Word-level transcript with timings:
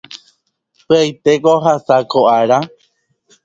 pya'etéiko 0.85 1.49
ohasa 1.57 1.95
ko 2.11 2.19
ára 2.39 2.59